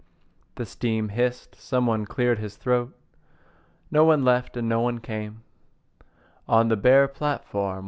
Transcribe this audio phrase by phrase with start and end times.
[0.55, 1.53] The steam hissed.
[1.61, 2.97] Someone cleared his throat.
[3.91, 5.43] No one left and no one came
[6.47, 7.79] On the bare platform.